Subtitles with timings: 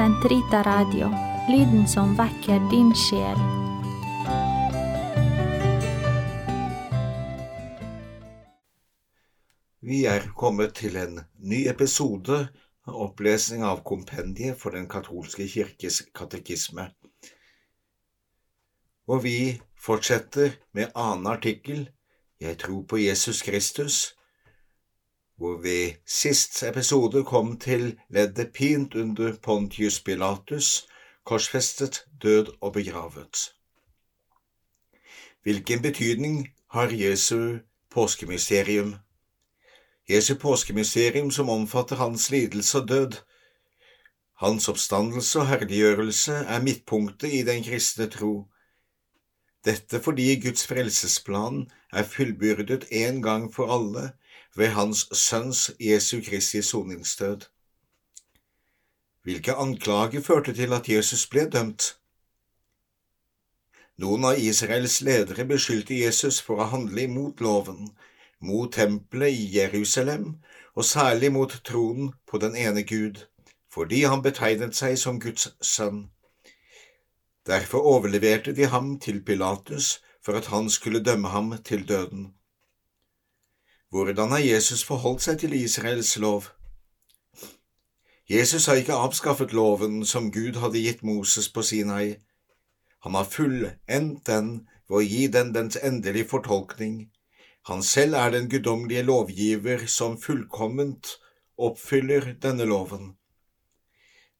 [0.00, 1.10] Sentrita Radio,
[1.48, 3.36] lyden som vekker din sjel.
[9.84, 12.38] Vi er kommet til en ny episode
[12.88, 16.88] av opplesning av kompendiet for Den katolske kirkes katekisme.
[19.04, 21.90] Og vi fortsetter med annen artikkel,
[22.40, 24.16] Jeg tror på Jesus Kristus,
[25.40, 30.86] hvor vi sist episode kom til leddet pint under Pontius Pilatus,
[31.24, 33.54] korsfestet, død og begravet.
[35.42, 37.56] Hvilken betydning har Jesu
[37.90, 38.94] påskemysterium?
[40.10, 43.12] Jesu påskemysterium som omfatter hans lidelse og død.
[44.36, 48.44] Hans oppstandelse og herliggjørelse er midtpunktet i den kristne tro.
[49.64, 54.12] Dette fordi Guds frelsesplan er fullbyrdet en gang for alle
[54.56, 57.40] ved Hans Sønns Jesu Kristi soningsdød.
[59.22, 61.96] Hvilke anklager førte til at Jesus ble dømt?
[64.00, 67.90] Noen av Israels ledere beskyldte Jesus for å handle imot loven,
[68.40, 70.38] mot tempelet i Jerusalem
[70.72, 73.20] og særlig mot troen på den ene Gud,
[73.68, 76.06] fordi han betegnet seg som Guds sønn.
[77.50, 82.34] Derfor overleverte de ham til Pilatus for at han skulle dømme ham til døden.
[83.90, 86.44] Hvordan har Jesus forholdt seg til Israels lov?
[88.30, 92.14] Jesus har ikke avskaffet loven som Gud hadde gitt Moses på Sinai.
[93.02, 94.52] Han har fullendt den
[94.86, 97.08] ved å gi den dens endelige fortolkning.
[97.66, 101.16] Han selv er den guddommelige lovgiver som fullkomment
[101.58, 103.16] oppfyller denne loven.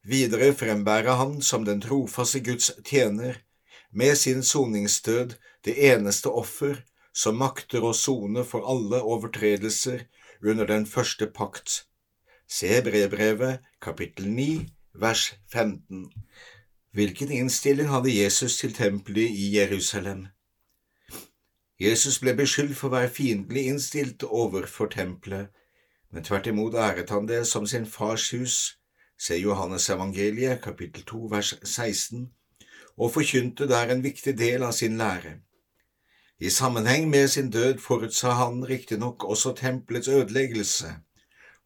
[0.03, 3.43] Videre frembærer han som den trofaste Guds tjener,
[3.93, 5.35] med sin soningsdød
[5.65, 10.07] det eneste offer som makter å sone for alle overtredelser
[10.43, 11.85] under den første pakt.
[12.49, 16.13] Se brevbrevet kapittel 9 vers 15.
[16.93, 20.27] Hvilken innstilling hadde Jesus til tempelet i Jerusalem?
[21.81, 25.49] Jesus ble beskyldt for å være fiendtlig innstilt overfor tempelet,
[26.11, 28.80] men tvert imot æret han det som sin fars hus,
[29.21, 32.31] se Johannes evangeliet kapittel 2 vers 16,
[32.97, 35.35] og forkynte der en viktig del av sin lære.
[36.41, 40.95] I sammenheng med sin død forutsa han riktignok også tempelets ødeleggelse,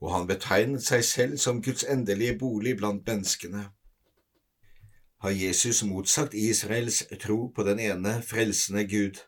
[0.01, 3.69] og han betegnet seg selv som Guds endelige bolig blant menneskene.
[5.23, 9.23] Har Jesus motsagt Israels tro på den ene frelsende Gud?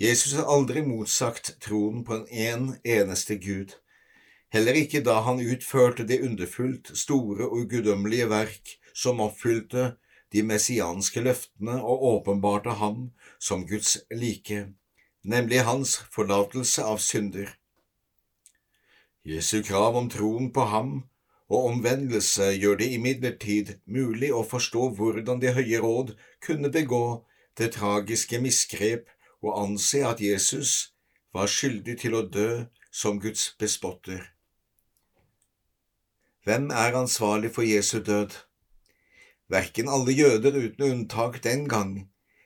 [0.00, 3.72] Jesus har aldri motsagt troen på en en eneste Gud,
[4.56, 9.90] heller ikke da han utførte det underfullt store og guddommelige verk som oppfylte
[10.32, 14.66] de messianske løftene og åpenbarte ham som Guds like,
[15.22, 17.52] nemlig hans forlatelse av synder.
[19.26, 20.92] Jesu krav om troen på ham
[21.48, 27.22] og omvendelse gjør det imidlertid mulig å forstå hvordan Det høye råd kunne begå
[27.58, 29.10] det tragiske misgrep
[29.42, 30.94] og anse at Jesus
[31.34, 34.35] var skyldig til å dø som Guds bespotter.
[36.46, 38.36] Hvem er ansvarlig for Jesu død?
[39.50, 41.96] Verken alle jøder uten unntak den gang,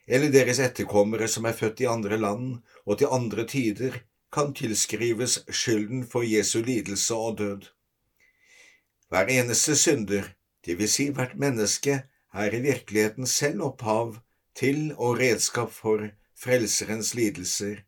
[0.09, 3.99] eller deres etterkommere som er født i andre land og til andre tider,
[4.33, 7.69] kan tilskrives skylden for Jesu lidelse og død.
[9.13, 10.33] Hver eneste synder,
[10.65, 12.01] det vil si hvert menneske,
[12.33, 14.17] er i virkeligheten selv opphav
[14.57, 16.09] til og redskap for
[16.41, 17.85] Frelserens lidelser.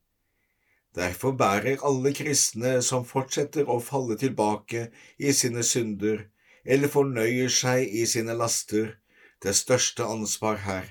[0.95, 6.27] Derfor bærer alle kristne som fortsetter å falle tilbake i sine synder
[6.65, 8.99] eller fornøyer seg i sine laster,
[9.43, 10.91] det største ansvar her.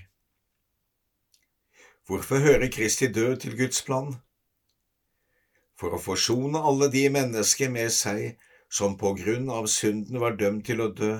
[2.08, 4.16] Hvorfor hører Kristi død til Guds plan?
[5.80, 8.42] For å forsone alle de mennesker med seg
[8.72, 11.14] som på grunn av synden var dømt til å dø,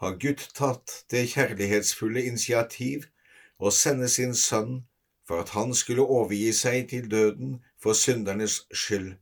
[0.00, 3.10] har Gud tatt det kjærlighetsfulle initiativ
[3.58, 4.84] å sende sin sønn
[5.28, 9.14] for at han skulle overgi seg til døden for syndernes skyld.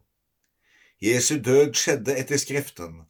[1.00, 3.04] Jesu død skjedde etter Skriften.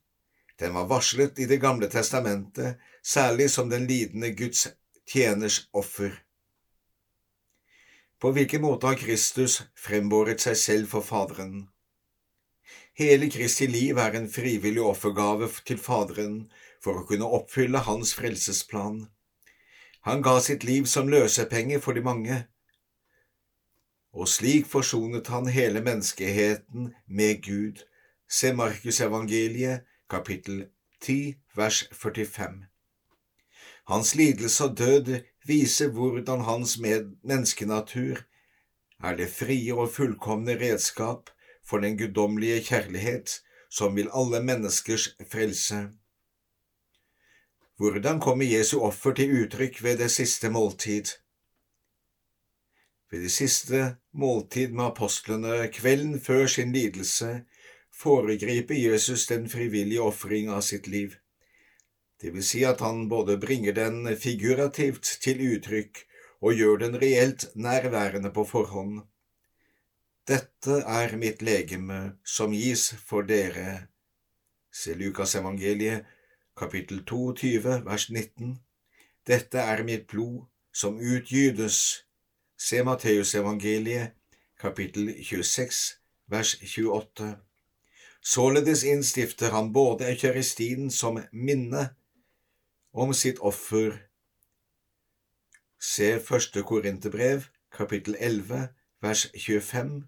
[0.60, 4.68] Den var varslet i Det gamle testamentet, særlig som den lidende Guds
[5.06, 6.10] tjeners offer.
[8.20, 11.68] På hvilken måte har Kristus frembåret seg selv for Faderen?
[12.98, 16.50] Hele Kristi liv er en frivillig offergave til Faderen
[16.82, 19.04] for å kunne oppfylle Hans frelsesplan.
[20.02, 22.40] Han ga sitt liv som løsepenge for de mange,
[24.18, 27.84] og slik forsonet han hele menneskeheten med Gud.
[28.28, 30.66] Se Markus evangeliet, kapittel
[31.00, 32.66] 10, vers 45.
[33.88, 38.24] Hans lidelse og død viser hvordan hans menneskenatur
[38.98, 41.30] er det frie og fullkomne redskap
[41.64, 43.38] for den guddommelige kjærlighet
[43.70, 45.88] som vil alle menneskers frelse.
[47.78, 51.14] Hvordan kommer Jesu offer til uttrykk ved det siste måltid?
[53.10, 57.44] Ved det siste måltid med apostlene kvelden før sin lidelse
[57.98, 61.16] foregriper Jesus den frivillige ofring av sitt liv.
[62.20, 66.02] Det vil si at han både bringer den figurativt til uttrykk
[66.40, 69.00] og gjør den reelt nærværende på forhånd.
[70.28, 73.88] Dette er mitt legeme som gis for dere.
[74.70, 76.04] Se Lukas evangeliet,
[76.56, 78.58] kapittel 22, vers 19.
[79.26, 80.44] Dette er mitt blod
[80.74, 82.04] som utgytes.
[82.58, 84.14] Se Matteus evangeliet,
[84.58, 87.36] kapittel 26, vers 28.
[88.20, 91.84] Således innstifter han både eukaristien som minne
[92.92, 93.94] om sitt offer.
[95.78, 98.68] Se første Korinterbrev, kapittel 11,
[99.00, 100.02] vers 25,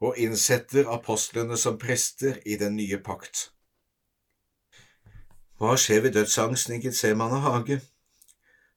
[0.00, 3.52] og innsetter apostlene som prester i den nye pakt.
[5.56, 7.78] Hva skjer ved dødsangsten i Getsemane hage?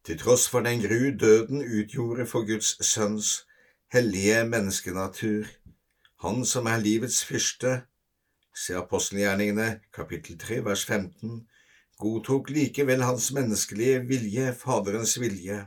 [0.06, 3.46] Til tross for den gru døden utgjorde for Guds sønns
[3.94, 5.46] hellige menneskenatur,
[6.24, 7.82] han som er livets fyrste,
[8.56, 11.48] se apostelgjerningene kapittel 3 vers 15,
[12.00, 15.60] godtok likevel hans menneskelige vilje Faderens vilje.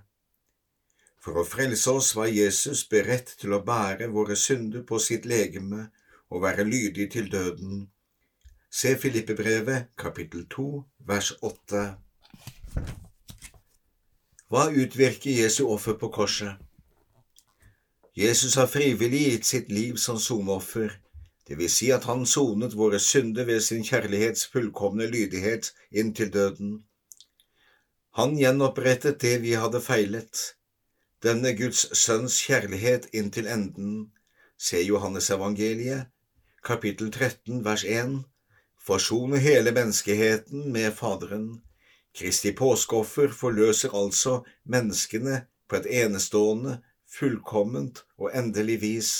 [1.23, 5.87] For å frelse oss var Jesus beredt til å bære våre synder på sitt legeme
[6.33, 7.87] og være lydig til døden.
[8.73, 10.69] Se Filippebrevet kapittel 2
[11.07, 11.85] vers 8.
[14.53, 16.61] Hva utvirker Jesu offer på korset?
[18.13, 20.93] Jesus har frivillig gitt sitt liv som soneoffer
[21.49, 26.85] det vil si at han sonet våre synder ved sin kjærlighets fullkomne lydighet inntil døden.
[28.19, 30.43] Han gjenopprettet det vi hadde feilet,
[31.23, 34.13] denne Guds sønns kjærlighet inntil enden.
[34.59, 36.07] Se Johannes evangeliet,
[36.65, 38.23] kapittel 13, vers 1.
[38.79, 41.63] Forsone hele menneskeheten med Faderen.
[42.15, 49.13] Kristi påskeoffer forløser altså menneskene på et enestående, fullkomment og endelig vis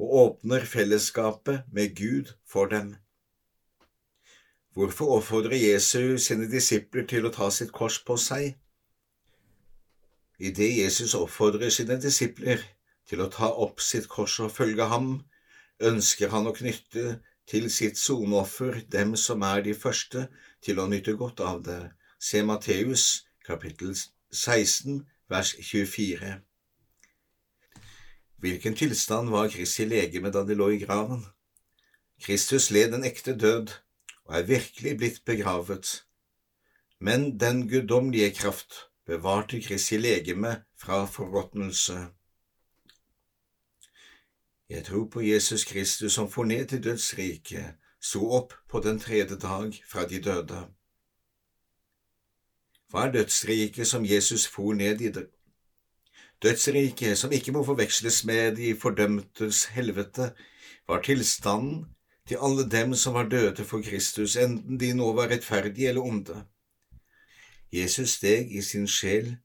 [0.00, 2.96] og åpner fellesskapet med Gud for dem.
[4.72, 8.54] Hvorfor oppfordrer Jesus sine disipler til å ta sitt kors på seg?
[10.40, 12.62] Idet Jesus oppfordrer sine disipler
[13.08, 15.10] til å ta opp sitt kors og følge ham,
[15.80, 17.18] ønsker han å knytte
[17.50, 20.28] til sitt soneoffer dem som er de første
[20.64, 21.80] til å nyte godt av det.
[22.22, 23.96] Se Matteus kapittel
[24.30, 26.40] 16 vers 24.
[28.36, 31.22] Hvilken tilstand var Kristi legeme da de lå i graven?
[32.20, 33.72] Kristus led en ekte død
[34.24, 36.04] og er virkelig blitt begravet,
[36.98, 38.74] men den guddommelige kraft
[39.06, 42.08] bevarte Kristi legeme fra forråtnelse.
[44.68, 49.36] Jeg tror på Jesus Kristus som for ned til dødsriket, sto opp på den tredje
[49.36, 50.60] dag fra de døde.
[52.90, 55.12] Hva er dødsriket som Jesus for ned i
[56.42, 60.32] Dødsriket, som ikke må forveksles med de fordømtes helvete,
[60.88, 61.84] var tilstanden
[62.28, 66.44] til alle dem som var døde for Kristus, enten de nå var rettferdige eller onde.
[67.72, 69.36] Jesus steg i sin sjel,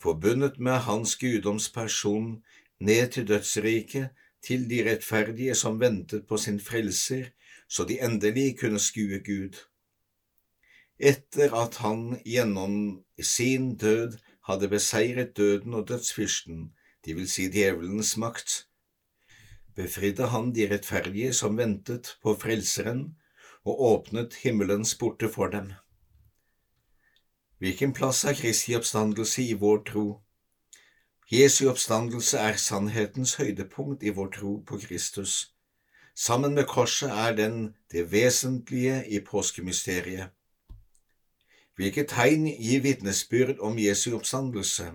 [0.00, 2.42] forbundet med hans guddomsperson,
[2.80, 4.08] ned til dødsriket,
[4.46, 7.24] til de rettferdige som ventet på sin frelser,
[7.68, 9.60] så de endelig kunne skue Gud.
[10.98, 16.72] Etter at han gjennom sin død hadde beseiret døden og dødsfyrsten,
[17.04, 18.66] det vil si djevelens makt,
[19.74, 23.16] befridde han de rettferdige som ventet på Frelseren,
[23.64, 25.72] og åpnet himmelens porter for dem.
[27.58, 30.20] Hvilken plass har Kristi oppstandelse i vår tro?
[31.32, 35.54] Jesu oppstandelse er sannhetens høydepunkt i vår tro på Kristus.
[36.14, 40.28] Sammen med korset er den det vesentlige i påskemysteriet.
[41.74, 44.92] Hvilke tegn gir vitnesbyrd om Jesu oppstandelse?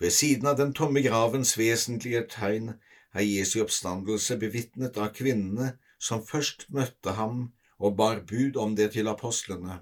[0.00, 2.74] Ved siden av den tomme gravens vesentlige tegn
[3.14, 8.92] er Jesu oppstandelse bevitnet av kvinnene som først møtte ham og bar bud om det
[8.94, 9.80] til apostlene.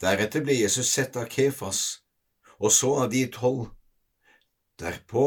[0.00, 1.80] Deretter ble Jesus sett av Kefas,
[2.58, 3.68] og så av de tolv.
[4.80, 5.26] Derpå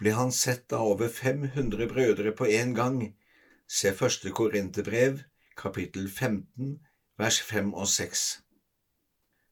[0.00, 3.02] ble han sett av over 500 brødre på en gang.
[3.68, 5.20] Se første Korinterbrev,
[5.56, 6.80] kapittel 15,
[7.18, 8.41] vers 5 og 6.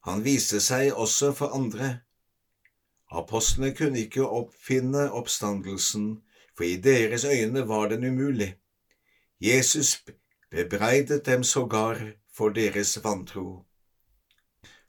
[0.09, 2.01] Han viste seg også for andre.
[3.11, 6.23] Apostlene kunne ikke oppfinne oppstandelsen,
[6.57, 8.55] for i deres øyne var den umulig.
[9.41, 10.05] Jesus
[10.51, 12.01] bebreidet dem sågar
[12.33, 13.65] for deres vantro.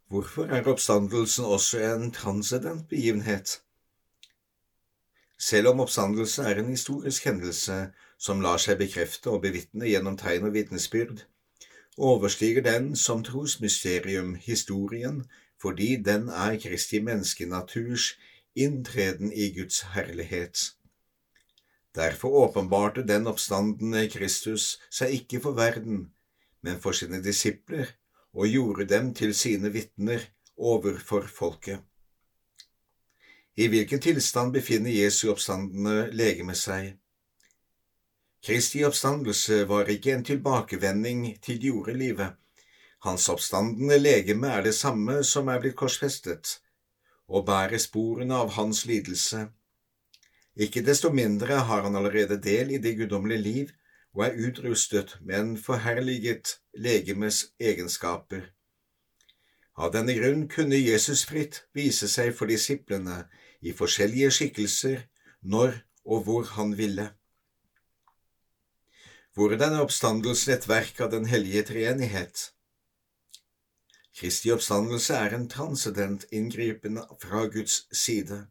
[0.08, 3.62] Hvorfor er oppstandelsen også en transcendent begivenhet?
[5.40, 10.46] Selv om oppstandelse er en historisk hendelse som lar seg bekrefte og bevitne gjennom tegn
[10.46, 11.24] og vitnesbyrd,
[11.98, 15.24] overstiger den som trosmysterium historien
[15.62, 18.16] fordi den er Kristi menneskenaturs
[18.56, 20.72] inntreden i Guds herlighet.
[21.96, 26.12] Derfor åpenbarte den oppstandende Kristus seg ikke for verden,
[26.64, 27.86] men for sine disipler,
[28.34, 30.24] og gjorde dem til sine vitner
[30.58, 31.80] overfor folket.
[33.56, 36.96] I hvilken tilstand befinner Jesu oppstandende legeme seg?
[38.42, 42.34] Kristi oppstandelse var ikke en tilbakevending til jordelivet.
[43.06, 46.56] Hans oppstandende legeme er det samme som er blitt korsfestet,
[47.30, 49.44] og bærer sporene av hans lidelse.
[50.56, 53.70] Ikke desto mindre har han allerede del i det guddommelige liv
[54.14, 58.50] og er utrustet med en forherliget legemes egenskaper.
[59.78, 63.24] Av denne grunn kunne Jesus fritt vise seg for disiplene
[63.62, 65.06] i forskjellige skikkelser
[65.42, 67.12] når og hvor han ville.
[69.32, 72.50] Hvordan er oppstandelsen et verk av Den hellige treenighet?
[74.12, 78.42] Kristi oppstandelse er en transcendent inngripen fra Guds side.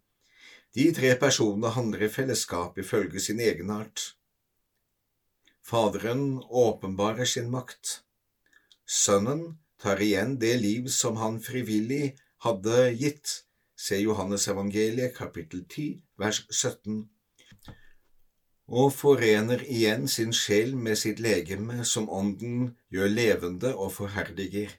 [0.73, 4.15] De tre personene handler i fellesskap ifølge sin egenart.
[5.61, 8.01] Faderen åpenbarer sin makt.
[8.89, 12.15] Sønnen tar igjen det liv som han frivillig
[12.47, 13.43] hadde gitt,
[13.77, 17.05] se Johannes evangeliet kapittel 10 vers 17,
[18.71, 24.71] og forener igjen sin sjel med sitt legeme som ånden gjør levende og forherdiger.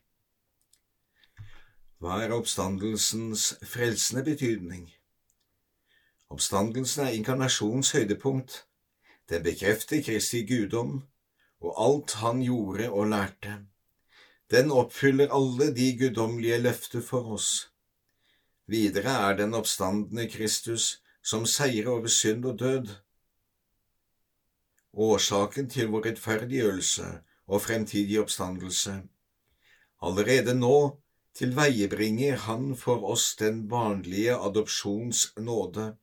[2.00, 4.88] Hva er oppstandelsens frelsende betydning?
[6.31, 8.63] Oppstandelsen er inkarnasjonens høydepunkt.
[9.29, 11.01] Den bekrefter Kristi guddom
[11.62, 13.60] og alt han gjorde og lærte.
[14.51, 17.51] Den oppfyller alle de guddommelige løfter for oss.
[18.67, 22.88] Videre er den oppstandende Kristus som seier over synd og død.
[24.93, 27.07] Årsaken til vår rettferdiggjørelse
[27.48, 29.01] og fremtidige oppstandelse.
[30.01, 30.98] Allerede nå
[31.38, 35.93] tilveiebringer Han for oss den barnlige adopsjons nåde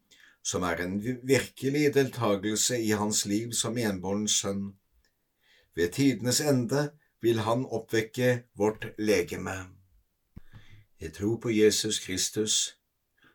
[0.48, 4.70] som er en virkelig deltakelse i hans liv som enbåren sønn.
[5.76, 6.90] Ved tidenes ende
[7.20, 9.56] vil han oppvekke vårt legeme.
[11.00, 12.54] Jeg tror på Jesus Kristus,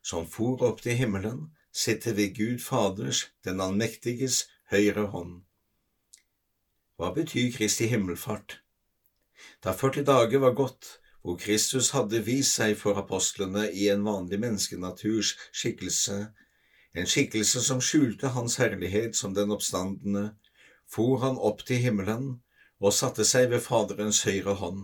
[0.04, 5.40] som for opp til himmelen, sitter ved Gud Faders, den allmektiges, høyre hånd.
[6.98, 8.60] Hva betyr Kristi himmelfart?
[9.64, 14.40] Da 40 dager var gått, hvor Kristus hadde vist seg for apostlene i en vanlig
[14.44, 16.18] menneskenaturs skikkelse,
[16.94, 20.34] en skikkelse som skjulte hans herlighet som den oppstandende,
[20.86, 22.28] for han opp til himmelen
[22.84, 24.84] og satte seg ved Faderens høyre hånd.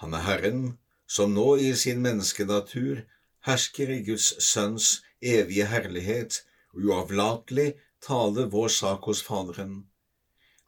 [0.00, 0.62] Han er Herren,
[1.06, 3.02] som nå i sin menneskenatur
[3.46, 6.40] hersker i Guds Sønns evige herlighet
[6.72, 7.74] uavlatelig
[8.06, 9.74] taler vår sak hos Faderen.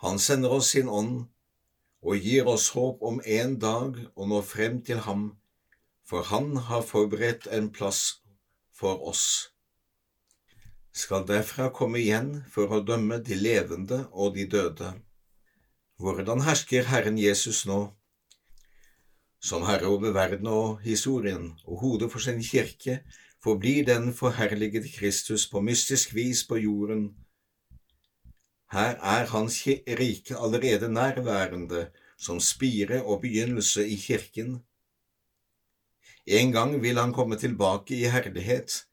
[0.05, 1.25] Han sender oss sin ånd
[2.05, 5.33] og gir oss håp om en dag å nå frem til ham,
[6.05, 8.21] for han har forberedt en plass
[8.75, 9.27] for oss
[10.95, 14.93] skal derfra komme igjen for å dømme de levende og de døde.
[15.99, 17.81] Hvordan hersker Herren Jesus nå?
[19.43, 23.01] Som herre over verden og historien og hodet for sin kirke
[23.43, 27.11] forblir den forherligede Kristus på mystisk vis på jorden.
[28.75, 29.61] Her er Hans
[30.01, 31.87] rike allerede nærværende
[32.19, 34.59] som spire og begynnelse i kirken.
[36.27, 38.85] En gang vil han komme tilbake i herlighet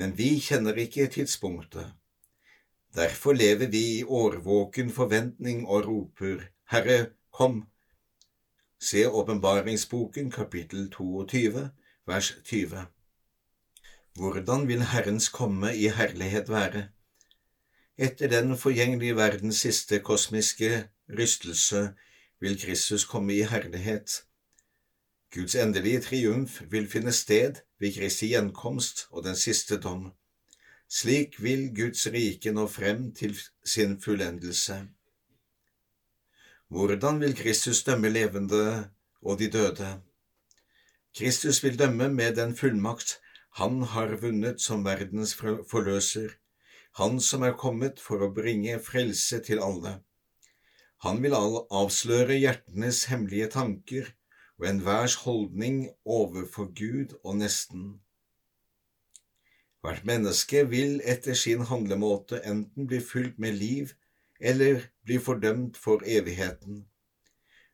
[0.00, 1.90] men vi kjenner ikke tidspunktet.
[2.96, 7.66] Derfor lever vi i årvåken forventning og roper, Herre, kom.
[8.80, 11.66] Se åpenbaringsboken kapittel 22
[12.06, 12.86] vers 20.
[14.16, 16.88] Hvordan vil Herrens komme i herlighet være?
[17.98, 21.94] Etter den forgjengelige verdens siste kosmiske rystelse
[22.40, 24.22] vil Kristus komme i herlighet.
[25.34, 30.10] Guds endelige triumf vil finne sted ved Kristi gjenkomst og den siste dom.
[30.88, 34.80] Slik vil Guds rike nå frem til sin fullendelse.
[36.68, 38.90] Hvordan vil Kristus dømme levende
[39.22, 40.00] og de døde?
[41.16, 43.18] Kristus vil dømme med den fullmakt
[43.58, 45.34] han har vunnet som verdens
[45.70, 46.30] forløser,
[46.98, 50.00] han som er kommet for å bringe frelse til alle.
[51.06, 54.10] Han vil avsløre hjertenes hemmelige tanker
[54.60, 57.84] og enhvers holdning overfor Gud og nesten.
[59.80, 63.94] Hvert menneske vil etter sin handlemåte enten bli fylt med liv
[64.40, 66.84] eller bli fordømt for evigheten.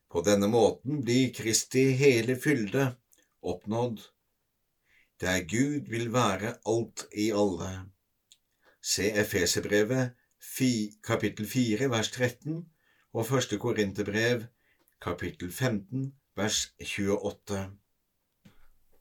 [0.07, 2.93] På denne måten blir Kristi hele fylde
[3.43, 3.99] oppnådd,
[5.19, 7.89] der Gud vil være alt i alle.
[8.87, 10.13] Se Efeserbrevet
[11.03, 12.61] kapittel 4 vers 13
[13.13, 14.45] og første Korinterbrev
[15.03, 17.65] kapittel 15 vers 28.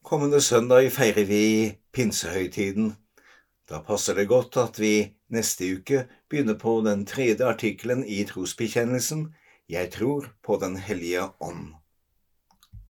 [0.02, 2.96] Kommende søndag feirer vi pinsehøytiden.
[3.70, 9.34] Da passer det godt at vi neste uke begynner på den tredje artikkelen i trosbekjennelsen
[9.68, 11.74] Jeg tror på Den hellige ånd.